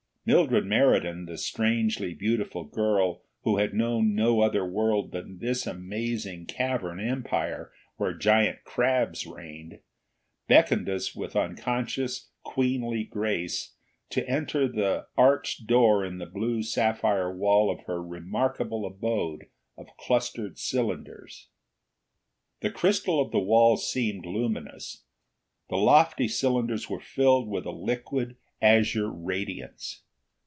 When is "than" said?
5.11-5.39